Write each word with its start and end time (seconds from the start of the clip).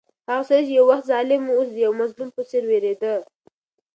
هغه 0.29 0.43
سړی 0.47 0.61
چې 0.67 0.73
یو 0.77 0.85
وخت 0.91 1.05
ظالم 1.11 1.41
و، 1.45 1.55
اوس 1.57 1.67
د 1.73 1.77
یو 1.85 1.91
مظلوم 2.01 2.29
په 2.35 2.41
څېر 2.49 2.63
وېرېده. 2.69 3.13